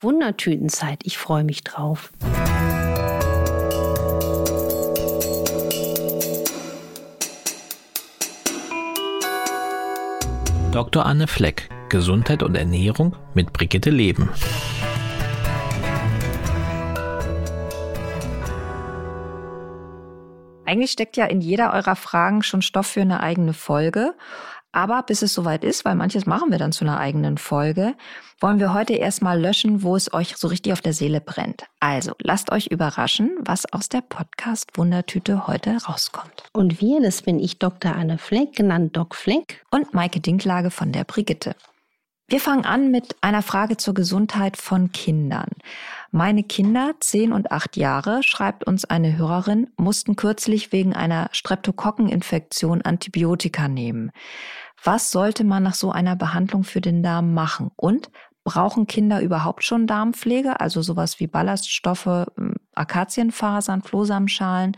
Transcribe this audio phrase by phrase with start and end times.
[0.00, 1.00] Wundertütenzeit.
[1.04, 2.12] Ich freue mich drauf.
[10.72, 11.06] Dr.
[11.06, 14.28] Anne Fleck, Gesundheit und Ernährung mit Brigitte Leben.
[20.66, 24.14] Eigentlich steckt ja in jeder eurer Fragen schon Stoff für eine eigene Folge.
[24.76, 27.94] Aber bis es soweit ist, weil manches machen wir dann zu einer eigenen Folge,
[28.40, 31.64] wollen wir heute erstmal löschen, wo es euch so richtig auf der Seele brennt.
[31.80, 36.42] Also lasst euch überraschen, was aus der Podcast Wundertüte heute rauskommt.
[36.52, 37.94] Und wir, das bin ich Dr.
[37.94, 39.64] Anne Fleck, genannt Doc Fleck.
[39.70, 41.56] Und Maike Dinklage von der Brigitte.
[42.28, 45.48] Wir fangen an mit einer Frage zur Gesundheit von Kindern.
[46.10, 52.82] Meine Kinder, zehn und acht Jahre, schreibt uns eine Hörerin, mussten kürzlich wegen einer Streptokokkeninfektion
[52.82, 54.10] Antibiotika nehmen.
[54.86, 57.72] Was sollte man nach so einer Behandlung für den Darm machen?
[57.74, 58.08] Und
[58.44, 64.76] brauchen Kinder überhaupt schon Darmpflege, also sowas wie Ballaststoffe, hm, Akazienfasern, Flohsamenschalen?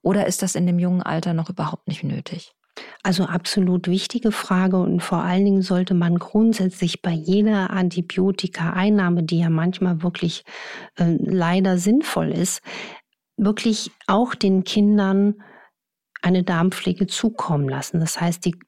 [0.00, 2.54] Oder ist das in dem jungen Alter noch überhaupt nicht nötig?
[3.02, 9.40] Also absolut wichtige Frage und vor allen Dingen sollte man grundsätzlich bei jeder Antibiotika-Einnahme, die
[9.40, 10.44] ja manchmal wirklich
[10.96, 12.62] äh, leider sinnvoll ist,
[13.36, 15.42] wirklich auch den Kindern
[16.22, 18.00] eine Darmpflege zukommen lassen.
[18.00, 18.58] Das heißt, die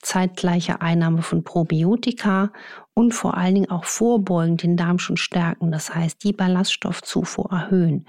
[0.00, 2.52] zeitgleiche Einnahme von Probiotika
[2.94, 5.70] und vor allen Dingen auch vorbeugend den Darm schon stärken.
[5.70, 8.06] Das heißt, die Ballaststoffzufuhr erhöhen.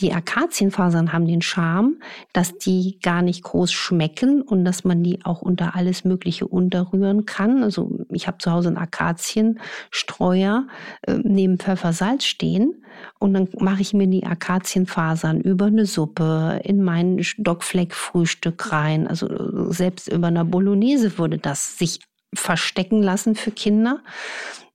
[0.00, 2.00] Die Akazienfasern haben den Charme,
[2.32, 7.24] dass die gar nicht groß schmecken und dass man die auch unter alles Mögliche unterrühren
[7.24, 7.62] kann.
[7.62, 10.66] Also ich habe zu Hause einen Akazienstreuer
[11.02, 12.84] äh, neben Pfeffersalz stehen
[13.18, 19.06] und dann mache ich mir die Akazienfasern über eine Suppe in mein Stockfleck-Frühstück rein.
[19.06, 22.00] Also selbst über einer Bolognese würde das sich
[22.34, 24.02] verstecken lassen für Kinder.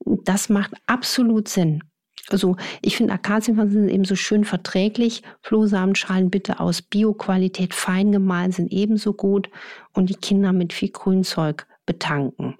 [0.05, 1.83] Das macht absolut Sinn.
[2.32, 5.24] Also ich finde Akazienfasern sind eben so schön verträglich.
[5.42, 9.50] Flohsamenschalen bitte aus Bioqualität fein gemahlen sind ebenso gut
[9.94, 12.55] und die Kinder mit viel Grünzeug betanken.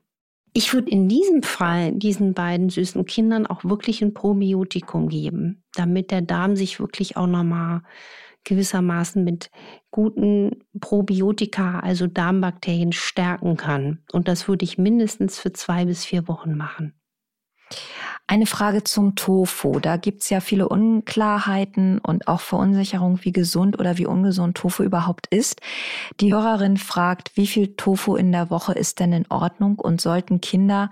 [0.53, 6.12] Ich würde in diesem Fall diesen beiden süßen Kindern auch wirklich ein Probiotikum geben, damit
[6.12, 7.84] der Darm sich wirklich auch nochmal
[8.44, 9.50] gewissermaßen mit
[9.91, 14.00] guten Probiotika, also Darmbakterien, stärken kann.
[14.12, 16.94] Und das würde ich mindestens für zwei bis vier Wochen machen.
[18.27, 19.79] Eine Frage zum Tofu.
[19.79, 24.83] Da gibt es ja viele Unklarheiten und auch Verunsicherung, wie gesund oder wie ungesund Tofu
[24.83, 25.59] überhaupt ist.
[26.21, 30.39] Die Hörerin fragt, wie viel Tofu in der Woche ist denn in Ordnung und sollten
[30.39, 30.89] Kinder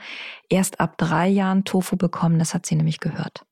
[0.49, 2.39] erst ab drei Jahren Tofu bekommen?
[2.39, 3.45] Das hat sie nämlich gehört.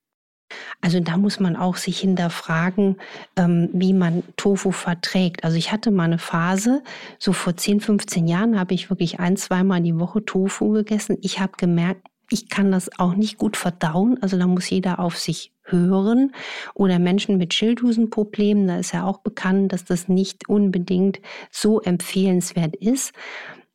[0.82, 2.98] Also da muss man auch sich hinterfragen,
[3.36, 5.44] ähm, wie man Tofu verträgt.
[5.44, 6.84] Also ich hatte mal eine Phase,
[7.20, 11.18] so vor 10, 15 Jahren habe ich wirklich ein, zweimal die Woche Tofu gegessen.
[11.22, 14.18] Ich habe gemerkt, ich kann das auch nicht gut verdauen.
[14.22, 16.34] Also da muss jeder auf sich hören.
[16.74, 21.20] Oder Menschen mit Schilddrüsenproblemen, da ist ja auch bekannt, dass das nicht unbedingt
[21.52, 23.14] so empfehlenswert ist.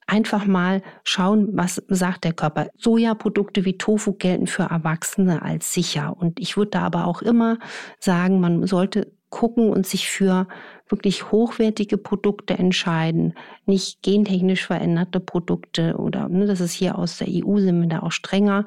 [0.06, 2.68] Einfach mal schauen, was sagt der Körper.
[2.76, 6.16] Sojaprodukte wie Tofu gelten für Erwachsene als sicher.
[6.18, 7.58] Und ich würde da aber auch immer
[7.98, 10.46] sagen, man sollte gucken und sich für
[10.88, 13.34] wirklich hochwertige Produkte entscheiden,
[13.66, 18.00] nicht gentechnisch veränderte Produkte oder ne, das ist hier aus der EU sind wir da
[18.00, 18.66] auch strenger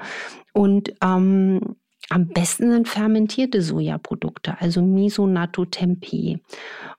[0.51, 1.77] und ähm,
[2.09, 6.37] am besten sind fermentierte Sojaprodukte, also Miso, Natto, Tempeh.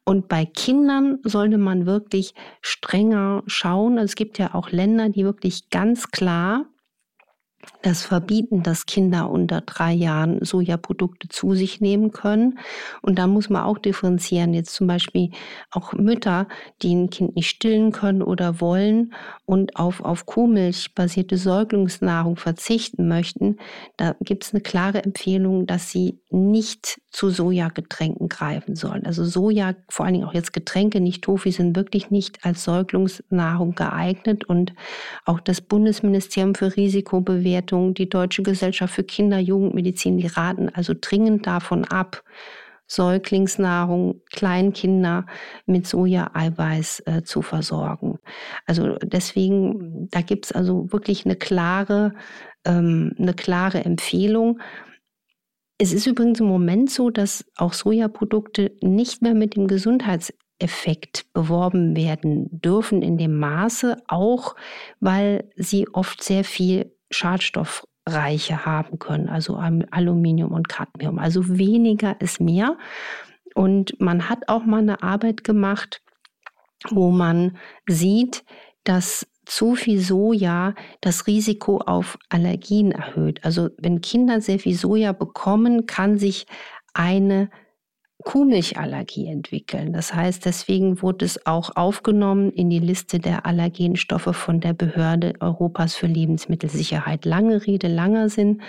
[0.05, 3.99] Und bei Kindern sollte man wirklich strenger schauen.
[3.99, 6.67] Es gibt ja auch Länder, die wirklich ganz klar
[7.83, 12.59] das verbieten, dass Kinder unter drei Jahren Sojaprodukte zu sich nehmen können.
[13.03, 14.55] Und da muss man auch differenzieren.
[14.55, 15.31] Jetzt zum Beispiel
[15.71, 16.49] auch Mütter,
[16.83, 23.09] die ein Kind nicht stillen können oder wollen und auf, auf Kuhmilch basierte Säuglingsnahrung verzichten
[23.09, 23.57] möchten.
[23.97, 29.07] Da gibt es eine klare Empfehlung, dass sie nicht zu Sojagetränken greifen sollen.
[29.07, 33.75] Also Soja, vor allen Dingen auch jetzt Getränke, nicht Tofi, sind wirklich nicht als Säuglingsnahrung
[33.75, 34.45] geeignet.
[34.45, 34.75] Und
[35.25, 41.47] auch das Bundesministerium für Risikobewertung, die Deutsche Gesellschaft für Kinder, Jugendmedizin, die raten also dringend
[41.47, 42.23] davon ab,
[42.87, 45.27] Säuglingsnahrung, Kleinkinder
[45.67, 48.19] mit Soja-Eiweiß äh, zu versorgen.
[48.65, 52.15] Also deswegen, da gibt es also wirklich eine klare,
[52.65, 54.61] ähm, eine klare Empfehlung.
[55.79, 61.97] Es ist übrigens im Moment so, dass auch Sojaprodukte nicht mehr mit dem Gesundheitseffekt beworben
[61.97, 64.55] werden dürfen in dem Maße, auch
[65.01, 71.19] weil sie oft sehr viel Schadstoffreiche haben können, also Aluminium und Cadmium.
[71.19, 72.77] Also weniger ist mehr.
[73.55, 76.03] Und man hat auch mal eine Arbeit gemacht,
[76.91, 77.57] wo man
[77.87, 78.45] sieht,
[78.85, 83.45] dass zu viel Soja das Risiko auf Allergien erhöht.
[83.45, 86.47] Also wenn Kinder sehr viel Soja bekommen, kann sich
[86.93, 87.51] eine
[88.27, 89.93] Kuhmilchallergie entwickeln.
[89.93, 95.35] Das heißt, deswegen wurde es auch aufgenommen in die Liste der Allergenstoffe von der Behörde
[95.39, 97.25] Europas für Lebensmittelsicherheit.
[97.25, 98.63] Lange Rede, langer Sinn.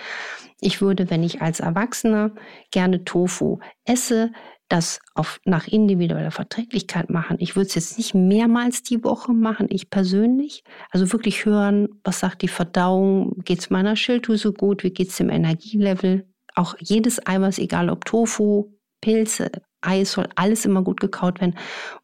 [0.61, 2.33] Ich würde, wenn ich als Erwachsener
[2.69, 4.31] gerne Tofu esse,
[4.69, 7.37] das auf, nach individueller Verträglichkeit machen.
[7.39, 10.63] Ich würde es jetzt nicht mehrmals die Woche machen, ich persönlich.
[10.91, 15.17] Also wirklich hören, was sagt die Verdauung, geht es meiner Schilddrüse gut, wie geht es
[15.17, 16.27] dem Energielevel.
[16.53, 19.51] Auch jedes Eiweiß, egal ob Tofu, Pilze,
[19.81, 21.57] Eis, soll alles immer gut gekaut werden.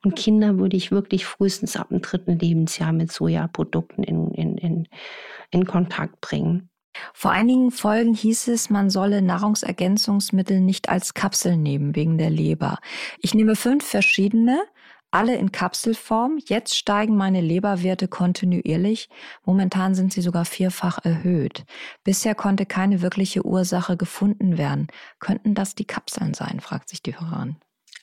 [0.04, 4.88] Und Kinder würde ich wirklich frühestens ab dem dritten Lebensjahr mit Sojaprodukten in, in, in,
[5.52, 6.70] in Kontakt bringen.
[7.14, 12.78] Vor einigen Folgen hieß es, man solle Nahrungsergänzungsmittel nicht als Kapsel nehmen wegen der Leber.
[13.20, 14.62] Ich nehme fünf verschiedene,
[15.14, 16.40] alle in Kapselform.
[16.46, 19.10] Jetzt steigen meine Leberwerte kontinuierlich.
[19.46, 21.66] Momentan sind sie sogar vierfach erhöht.
[22.04, 24.88] Bisher konnte keine wirkliche Ursache gefunden werden.
[25.20, 27.58] Könnten das die Kapseln sein, fragt sich die Hörerin.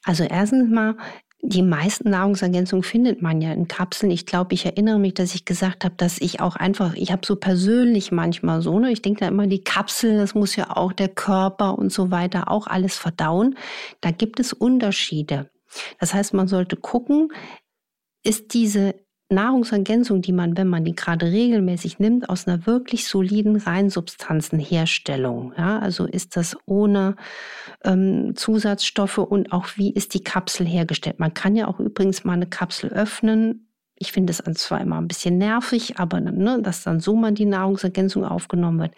[0.05, 0.97] Also erstens mal
[1.43, 4.13] die meisten Nahrungsergänzungen findet man ja in Kapseln.
[4.13, 7.25] Ich glaube, ich erinnere mich, dass ich gesagt habe, dass ich auch einfach, ich habe
[7.25, 10.93] so persönlich manchmal so, ne, ich denke da immer, die Kapsel, das muss ja auch
[10.93, 13.57] der Körper und so weiter auch alles verdauen.
[14.03, 15.51] Da gibt es Unterschiede.
[15.99, 17.33] Das heißt, man sollte gucken,
[18.23, 18.95] ist diese
[19.31, 25.55] Nahrungsergänzung, die man, wenn man die gerade regelmäßig nimmt, aus einer wirklich soliden Reinsubstanzenherstellung.
[25.57, 27.15] Ja, also ist das ohne
[27.85, 31.21] ähm, Zusatzstoffe und auch wie ist die Kapsel hergestellt.
[31.21, 33.69] Man kann ja auch übrigens mal eine Kapsel öffnen.
[33.95, 37.45] Ich finde es zwar immer ein bisschen nervig, aber ne, dass dann so mal die
[37.45, 38.95] Nahrungsergänzung aufgenommen wird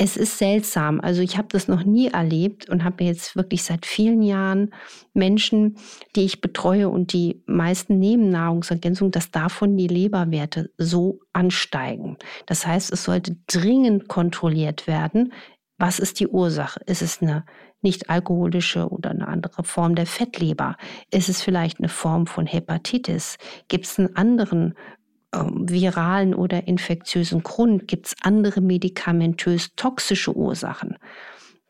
[0.00, 1.00] es ist seltsam.
[1.00, 4.72] Also ich habe das noch nie erlebt und habe jetzt wirklich seit vielen Jahren
[5.12, 5.76] Menschen,
[6.14, 12.16] die ich betreue und die meisten nehmen Nahrungsergänzung, dass davon die Leberwerte so ansteigen.
[12.46, 15.32] Das heißt, es sollte dringend kontrolliert werden.
[15.78, 16.80] Was ist die Ursache?
[16.86, 17.44] Ist es eine
[17.82, 20.76] nicht alkoholische oder eine andere Form der Fettleber?
[21.10, 23.36] Ist es vielleicht eine Form von Hepatitis?
[23.66, 24.74] Gibt es einen anderen
[25.32, 27.88] viralen oder infektiösen Grund?
[27.88, 30.96] Gibt es andere medikamentös toxische Ursachen?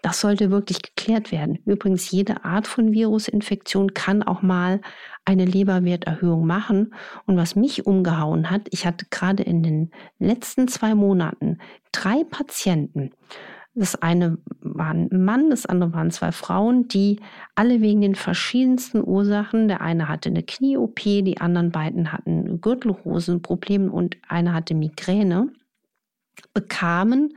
[0.01, 1.59] Das sollte wirklich geklärt werden.
[1.65, 4.81] Übrigens, jede Art von Virusinfektion kann auch mal
[5.25, 6.95] eine Leberwerterhöhung machen.
[7.27, 9.91] Und was mich umgehauen hat, ich hatte gerade in den
[10.21, 11.59] letzten zwei Monaten
[11.91, 13.11] drei Patienten,
[13.79, 17.21] das eine war ein Mann, das andere waren zwei Frauen, die
[17.55, 23.91] alle wegen den verschiedensten Ursachen, der eine hatte eine Knie-OP, die anderen beiden hatten Gürtelhosenprobleme
[23.91, 25.53] und einer hatte Migräne,
[26.55, 27.35] bekamen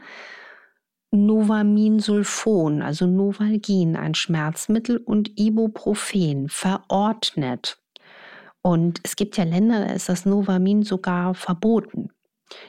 [1.12, 7.80] Novaminsulfon, also Novalgin, ein Schmerzmittel und Ibuprofen verordnet.
[8.62, 12.12] Und es gibt ja Länder, da ist das Novamin sogar verboten.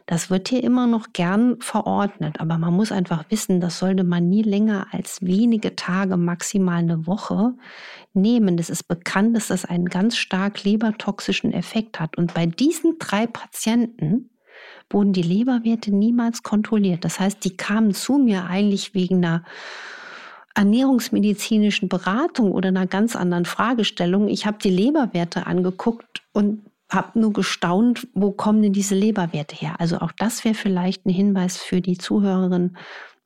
[0.07, 4.29] Das wird hier immer noch gern verordnet, aber man muss einfach wissen, das sollte man
[4.29, 7.55] nie länger als wenige Tage, maximal eine Woche
[8.13, 8.59] nehmen.
[8.59, 12.17] Es ist bekannt, dass das einen ganz stark lebertoxischen Effekt hat.
[12.17, 14.31] Und bei diesen drei Patienten
[14.91, 17.05] wurden die Leberwerte niemals kontrolliert.
[17.05, 19.45] Das heißt, die kamen zu mir eigentlich wegen einer
[20.55, 24.29] ernährungsmedizinischen Beratung oder einer ganz anderen Fragestellung.
[24.29, 26.63] Ich habe die Leberwerte angeguckt und
[26.95, 29.77] habe nur gestaunt, wo kommen denn diese Leberwerte her?
[29.79, 32.77] Also auch das wäre vielleicht ein Hinweis für die Zuhörerin,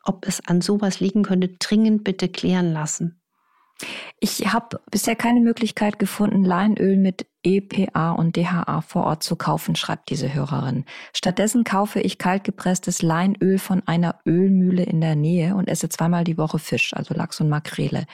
[0.05, 3.21] ob es an sowas liegen könnte, dringend bitte klären lassen.
[4.21, 9.77] Ich habe bisher keine Möglichkeit gefunden, Leinöl mit EPA und DHA vor Ort zu kaufen,
[9.77, 10.87] schreibt diese Hörerin.
[11.13, 16.39] Stattdessen kaufe ich kaltgepresstes Leinöl von einer Ölmühle in der Nähe und esse zweimal die
[16.39, 18.07] Woche Fisch, also Lachs und Makrele.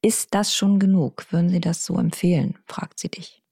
[0.00, 1.26] Ist das schon genug?
[1.30, 2.56] Würden Sie das so empfehlen?
[2.66, 3.42] fragt sie dich.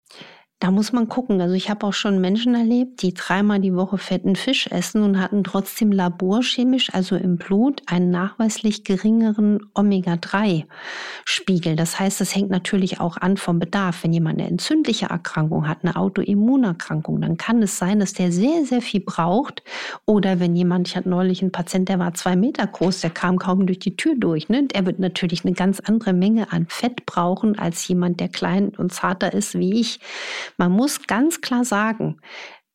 [0.59, 1.43] Da muss man gucken.
[1.43, 5.21] Also ich habe auch schon Menschen erlebt, die dreimal die Woche fetten Fisch essen und
[5.21, 11.77] hatten trotzdem laborchemisch, also im Blut, einen nachweislich geringeren Omega-3-Spiegel.
[11.77, 14.03] Das heißt, das hängt natürlich auch an vom Bedarf.
[14.03, 18.65] Wenn jemand eine entzündliche Erkrankung hat, eine Autoimmunerkrankung, dann kann es sein, dass der sehr,
[18.65, 19.63] sehr viel braucht.
[20.07, 23.39] Oder wenn jemand, ich hatte neulich einen Patient, der war zwei Meter groß, der kam
[23.39, 24.49] kaum durch die Tür durch.
[24.49, 24.65] Ne?
[24.69, 28.95] Der wird natürlich eine ganz andere Menge an Fett brauchen als jemand, der klein und
[28.95, 30.01] zarter ist wie ich.
[30.57, 32.21] Man muss ganz klar sagen,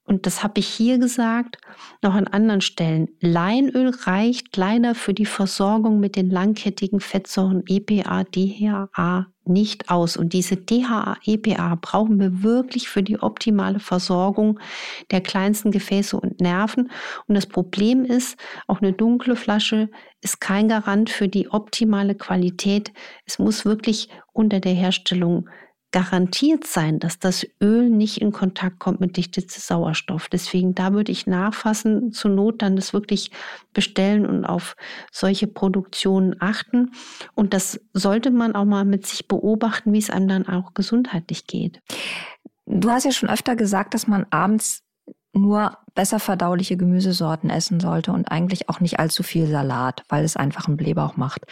[0.03, 1.57] und das habe ich hier gesagt,
[2.01, 3.07] noch an anderen Stellen.
[3.21, 10.17] Leinöl reicht leider für die Versorgung mit den langkettigen Fettsäuren EPA, DHA nicht aus.
[10.17, 14.59] Und diese DHA, EPA brauchen wir wirklich für die optimale Versorgung
[15.11, 16.91] der kleinsten Gefäße und Nerven.
[17.27, 18.37] Und das Problem ist,
[18.67, 19.89] auch eine dunkle Flasche
[20.21, 22.91] ist kein Garant für die optimale Qualität.
[23.25, 25.47] Es muss wirklich unter der Herstellung
[25.91, 30.29] garantiert sein, dass das Öl nicht in Kontakt kommt mit dichtem Sauerstoff.
[30.29, 33.31] Deswegen da würde ich nachfassen, zur Not dann das wirklich
[33.73, 34.75] bestellen und auf
[35.11, 36.91] solche Produktionen achten.
[37.35, 41.45] Und das sollte man auch mal mit sich beobachten, wie es einem dann auch gesundheitlich
[41.45, 41.81] geht.
[42.65, 44.83] Du hast ja schon öfter gesagt, dass man abends
[45.33, 50.35] nur besser verdauliche Gemüsesorten essen sollte und eigentlich auch nicht allzu viel Salat, weil es
[50.35, 51.45] einfach einen Blähbauch macht.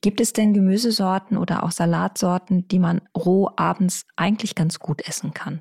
[0.00, 5.32] Gibt es denn Gemüsesorten oder auch Salatsorten, die man roh abends eigentlich ganz gut essen
[5.34, 5.60] kann?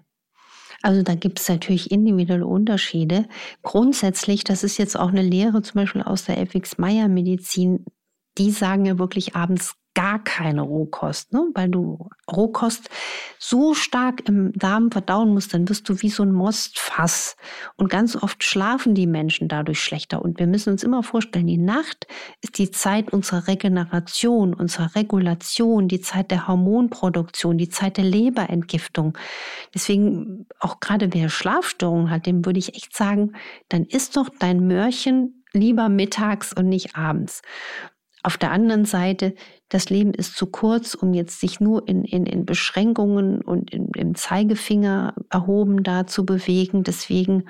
[0.81, 3.27] Also da gibt es natürlich individuelle Unterschiede.
[3.63, 7.85] Grundsätzlich, das ist jetzt auch eine Lehre zum Beispiel aus der FX Meyer Medizin,
[8.37, 11.47] die sagen ja wirklich abends gar keine Rohkost, ne?
[11.53, 12.89] weil du Rohkost
[13.39, 17.35] so stark im Darm verdauen musst, dann wirst du wie so ein Mostfass.
[17.75, 20.21] Und ganz oft schlafen die Menschen dadurch schlechter.
[20.21, 22.07] Und wir müssen uns immer vorstellen, die Nacht
[22.41, 29.17] ist die Zeit unserer Regeneration, unserer Regulation, die Zeit der Hormonproduktion, die Zeit der Leberentgiftung.
[29.73, 33.33] Deswegen auch gerade wer Schlafstörungen hat, dem würde ich echt sagen,
[33.69, 37.41] dann isst doch dein Mörchen lieber mittags und nicht abends.
[38.21, 39.33] Auf der anderen Seite,
[39.69, 43.89] das Leben ist zu kurz, um jetzt sich nur in, in, in Beschränkungen und in,
[43.95, 46.83] im Zeigefinger erhoben da zu bewegen.
[46.83, 47.45] Deswegen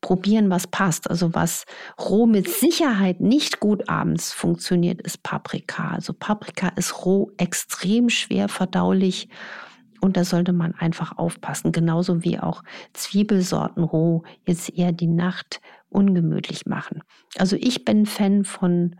[0.00, 1.08] probieren, was passt.
[1.08, 1.64] Also was
[1.98, 5.90] roh mit Sicherheit nicht gut abends funktioniert, ist Paprika.
[5.90, 9.28] Also Paprika ist roh extrem schwer verdaulich
[10.00, 11.70] und da sollte man einfach aufpassen.
[11.70, 17.02] Genauso wie auch Zwiebelsorten roh jetzt eher die Nacht ungemütlich machen.
[17.38, 18.96] Also ich bin Fan von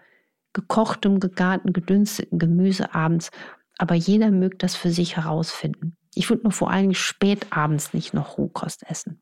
[0.52, 3.30] gekochtem, gegarten, gedünsteten Gemüse abends.
[3.78, 5.97] Aber jeder mögt das für sich herausfinden.
[6.14, 9.21] Ich würde nur vor allem spät abends nicht noch Rohkost essen.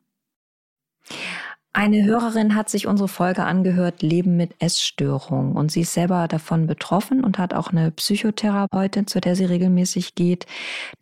[1.73, 5.53] Eine Hörerin hat sich unsere Folge angehört, Leben mit Essstörungen.
[5.53, 10.17] Und sie ist selber davon betroffen und hat auch eine Psychotherapeutin, zu der sie regelmäßig
[10.17, 10.47] geht.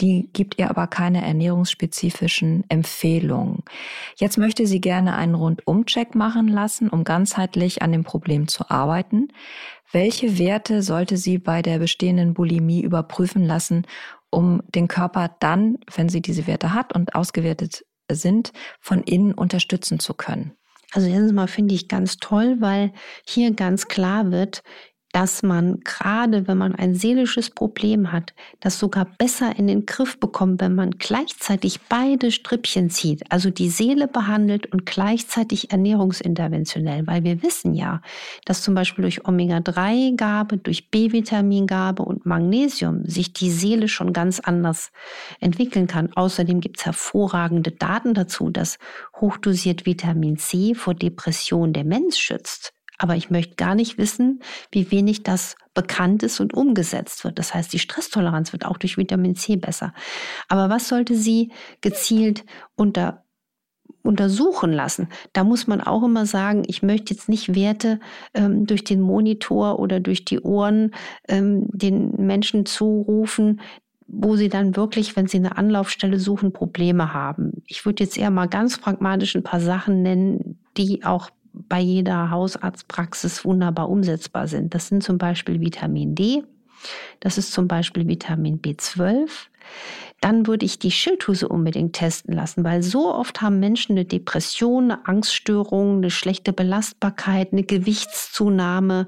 [0.03, 3.63] Die gibt ihr aber keine ernährungsspezifischen Empfehlungen.
[4.19, 9.29] Jetzt möchte sie gerne einen Rundumcheck machen lassen, um ganzheitlich an dem Problem zu arbeiten.
[9.91, 13.87] Welche Werte sollte sie bei der bestehenden Bulimie überprüfen lassen,
[14.29, 19.99] um den Körper dann, wenn sie diese Werte hat und ausgewertet sind, von innen unterstützen
[19.99, 20.58] zu können?
[20.93, 22.93] Also erstens mal finde ich ganz toll, weil
[23.27, 24.63] hier ganz klar wird,
[25.13, 30.21] dass man gerade, wenn man ein seelisches Problem hat, das sogar besser in den Griff
[30.21, 37.25] bekommt, wenn man gleichzeitig beide Strippchen zieht, also die Seele behandelt und gleichzeitig ernährungsinterventionell, weil
[37.25, 38.03] wir wissen ja,
[38.45, 44.93] dass zum Beispiel durch Omega-3-Gabe, durch B-Vitamingabe und Magnesium sich die Seele schon ganz anders
[45.41, 46.13] entwickeln kann.
[46.15, 48.79] Außerdem gibt es hervorragende Daten dazu, dass
[49.21, 52.75] hochdosiert Vitamin C vor Depression der Mensch schützt.
[52.99, 54.41] Aber ich möchte gar nicht wissen,
[54.73, 57.39] wie wenig das bekannt ist und umgesetzt wird.
[57.39, 59.95] Das heißt, die Stresstoleranz wird auch durch Vitamin C besser.
[60.49, 63.25] Aber was sollte sie gezielt unter
[64.03, 65.09] untersuchen lassen.
[65.35, 68.01] Da muss man auch immer sagen, ich möchte jetzt nicht Werte
[68.33, 70.93] ähm, durch den Monitor oder durch die Ohren
[71.29, 73.61] ähm, den Menschen zurufen,
[74.07, 77.63] wo sie dann wirklich, wenn sie eine Anlaufstelle suchen, Probleme haben.
[77.67, 82.31] Ich würde jetzt eher mal ganz pragmatisch ein paar Sachen nennen, die auch bei jeder
[82.31, 84.75] Hausarztpraxis wunderbar umsetzbar sind.
[84.75, 86.43] Das sind zum Beispiel Vitamin D,
[87.21, 89.29] das ist zum Beispiel Vitamin B12.
[90.21, 94.91] Dann würde ich die Schilddrüse unbedingt testen lassen, weil so oft haben Menschen eine Depression,
[94.91, 99.07] eine Angststörung, eine schlechte Belastbarkeit, eine Gewichtszunahme,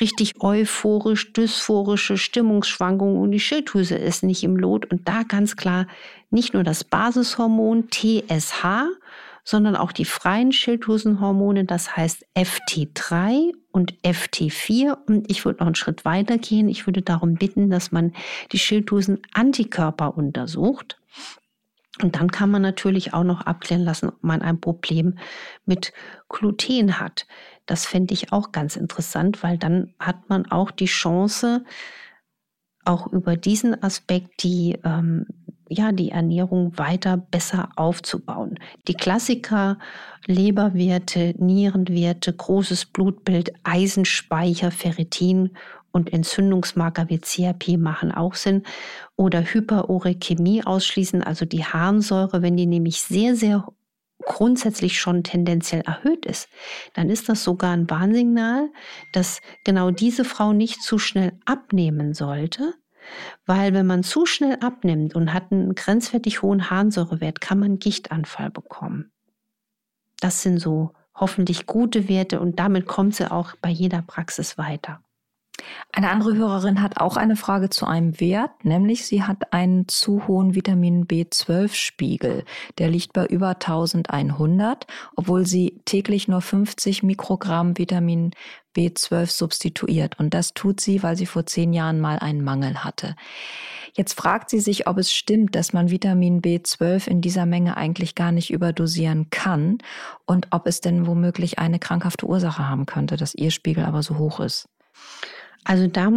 [0.00, 4.86] richtig euphorisch, dysphorische Stimmungsschwankungen und die Schilddrüse ist nicht im Lot.
[4.92, 5.88] Und da ganz klar
[6.30, 8.84] nicht nur das Basishormon TSH,
[9.46, 14.98] sondern auch die freien Schilddrüsenhormone, das heißt FT3 und FT4.
[15.06, 16.68] Und ich würde noch einen Schritt weiter gehen.
[16.68, 18.12] Ich würde darum bitten, dass man
[18.50, 20.98] die Schilddrüsen-Antikörper untersucht.
[22.02, 25.16] Und dann kann man natürlich auch noch abklären lassen, ob man ein Problem
[25.64, 25.92] mit
[26.28, 27.28] Gluten hat.
[27.66, 31.64] Das fände ich auch ganz interessant, weil dann hat man auch die Chance,
[32.84, 35.26] auch über diesen Aspekt die ähm,
[35.68, 38.58] ja, die Ernährung weiter besser aufzubauen.
[38.88, 39.78] Die Klassiker,
[40.26, 45.56] Leberwerte, Nierenwerte, großes Blutbild, Eisenspeicher, Ferritin
[45.92, 48.62] und Entzündungsmarker wie CRP machen auch Sinn.
[49.16, 53.66] Oder Hyperurechämie ausschließen, also die Harnsäure, wenn die nämlich sehr, sehr
[54.24, 56.48] grundsätzlich schon tendenziell erhöht ist,
[56.94, 58.70] dann ist das sogar ein Warnsignal,
[59.12, 62.74] dass genau diese Frau nicht zu schnell abnehmen sollte,
[63.44, 68.50] weil wenn man zu schnell abnimmt und hat einen grenzwertig hohen Harnsäurewert, kann man Gichtanfall
[68.50, 69.12] bekommen.
[70.20, 75.00] Das sind so hoffentlich gute Werte und damit kommt sie auch bei jeder Praxis weiter.
[75.92, 80.26] Eine andere Hörerin hat auch eine Frage zu einem Wert, nämlich sie hat einen zu
[80.26, 82.44] hohen Vitamin B12-Spiegel.
[82.78, 84.86] Der liegt bei über 1100,
[85.16, 88.32] obwohl sie täglich nur 50 Mikrogramm Vitamin
[88.76, 90.18] B12 substituiert.
[90.18, 93.16] Und das tut sie, weil sie vor zehn Jahren mal einen Mangel hatte.
[93.94, 98.14] Jetzt fragt sie sich, ob es stimmt, dass man Vitamin B12 in dieser Menge eigentlich
[98.14, 99.78] gar nicht überdosieren kann
[100.26, 104.18] und ob es denn womöglich eine krankhafte Ursache haben könnte, dass ihr Spiegel aber so
[104.18, 104.68] hoch ist.
[105.66, 106.12] Also da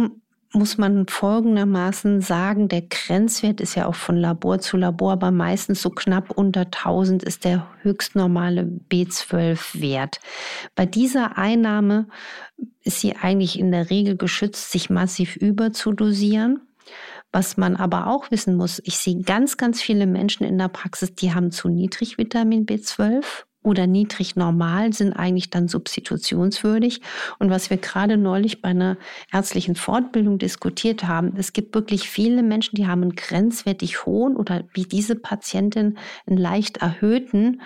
[0.52, 5.82] muss man folgendermaßen sagen, der Grenzwert ist ja auch von Labor zu Labor, aber meistens
[5.82, 10.20] so knapp unter 1000 ist der höchstnormale B12-Wert.
[10.76, 12.06] Bei dieser Einnahme
[12.82, 16.60] ist sie eigentlich in der Regel geschützt, sich massiv überzudosieren.
[17.32, 21.14] Was man aber auch wissen muss, ich sehe ganz, ganz viele Menschen in der Praxis,
[21.14, 23.24] die haben zu niedrig Vitamin B12
[23.62, 27.00] oder niedrig normal sind eigentlich dann substitutionswürdig.
[27.38, 28.96] Und was wir gerade neulich bei einer
[29.32, 34.64] ärztlichen Fortbildung diskutiert haben, es gibt wirklich viele Menschen, die haben einen grenzwertig hohen oder
[34.72, 37.60] wie diese Patientin einen leicht erhöhten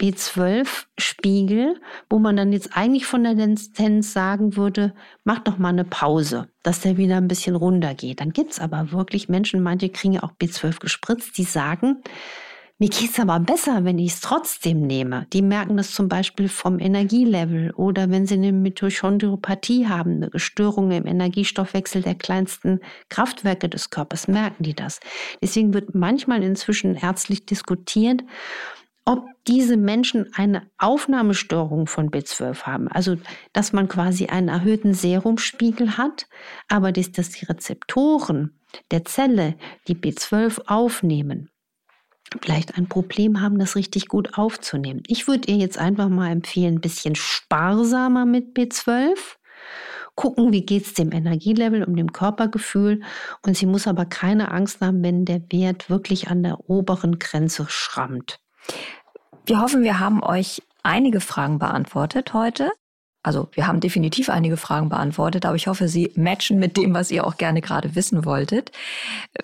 [0.00, 5.84] B12-Spiegel, wo man dann jetzt eigentlich von der Tendenz sagen würde, mach doch mal eine
[5.84, 8.20] Pause, dass der wieder ein bisschen runtergeht.
[8.20, 12.02] Dann gibt es aber wirklich Menschen, manche kriegen ja auch B12 gespritzt, die sagen,
[12.82, 15.28] mir geht es aber besser, wenn ich es trotzdem nehme.
[15.32, 20.90] Die merken das zum Beispiel vom Energielevel oder wenn sie eine Mitochondriopathie haben, eine Störung
[20.90, 24.98] im Energiestoffwechsel der kleinsten Kraftwerke des Körpers, merken die das.
[25.40, 28.24] Deswegen wird manchmal inzwischen ärztlich diskutiert,
[29.04, 32.88] ob diese Menschen eine Aufnahmestörung von B12 haben.
[32.88, 33.16] Also,
[33.52, 36.26] dass man quasi einen erhöhten Serumspiegel hat,
[36.66, 38.58] aber dass die Rezeptoren
[38.90, 39.54] der Zelle
[39.86, 41.51] die B12 aufnehmen
[42.40, 45.02] vielleicht ein Problem haben, das richtig gut aufzunehmen.
[45.06, 49.16] Ich würde ihr jetzt einfach mal empfehlen, ein bisschen sparsamer mit B12
[50.14, 53.00] gucken, wie geht es dem Energielevel und dem Körpergefühl.
[53.42, 57.66] Und sie muss aber keine Angst haben, wenn der Wert wirklich an der oberen Grenze
[57.68, 58.38] schrammt.
[59.46, 62.70] Wir hoffen, wir haben euch einige Fragen beantwortet heute.
[63.22, 67.10] Also wir haben definitiv einige Fragen beantwortet, aber ich hoffe, sie matchen mit dem, was
[67.10, 68.72] ihr auch gerne gerade wissen wolltet.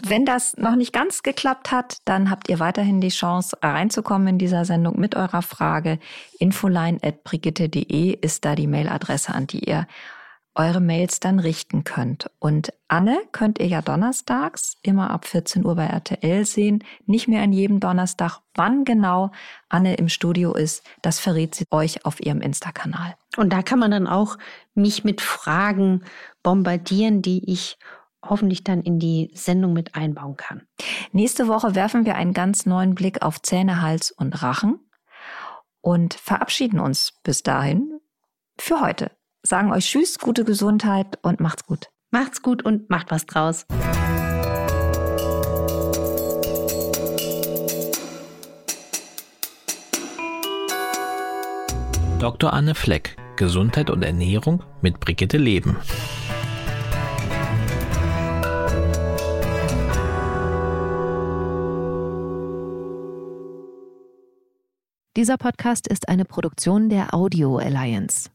[0.00, 4.38] Wenn das noch nicht ganz geklappt hat, dann habt ihr weiterhin die Chance reinzukommen in
[4.38, 5.98] dieser Sendung mit eurer Frage.
[6.40, 9.86] infoline.brigitte.de ist da die Mailadresse, an die ihr
[10.58, 12.30] eure Mails dann richten könnt.
[12.40, 16.84] Und Anne könnt ihr ja donnerstags immer ab 14 Uhr bei RTL sehen.
[17.06, 18.40] Nicht mehr an jedem Donnerstag.
[18.54, 19.30] Wann genau
[19.68, 23.14] Anne im Studio ist, das verrät sie euch auf ihrem Insta-Kanal.
[23.36, 24.36] Und da kann man dann auch
[24.74, 26.04] mich mit Fragen
[26.42, 27.78] bombardieren, die ich
[28.20, 30.66] hoffentlich dann in die Sendung mit einbauen kann.
[31.12, 34.80] Nächste Woche werfen wir einen ganz neuen Blick auf Zähne, Hals und Rachen
[35.80, 38.00] und verabschieden uns bis dahin
[38.58, 41.88] für heute sagen euch Tschüss, gute Gesundheit und macht's gut.
[42.10, 43.66] Macht's gut und macht was draus.
[52.18, 52.52] Dr.
[52.52, 55.76] Anne Fleck, Gesundheit und Ernährung mit Brigitte Leben.
[65.16, 68.30] Dieser Podcast ist eine Produktion der Audio Alliance.